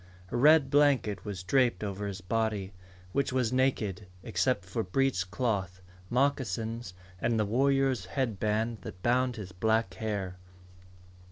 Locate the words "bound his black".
9.03-9.93